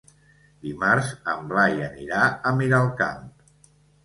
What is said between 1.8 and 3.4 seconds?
anirà a Miralcamp.